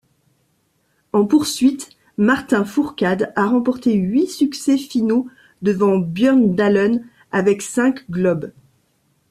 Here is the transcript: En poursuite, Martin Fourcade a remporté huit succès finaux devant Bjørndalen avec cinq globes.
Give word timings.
En 1.13 1.27
poursuite, 1.27 1.91
Martin 2.17 2.65
Fourcade 2.65 3.31
a 3.35 3.45
remporté 3.45 3.93
huit 3.93 4.25
succès 4.25 4.79
finaux 4.79 5.27
devant 5.61 5.99
Bjørndalen 5.99 7.05
avec 7.31 7.61
cinq 7.61 8.09
globes. 8.09 8.51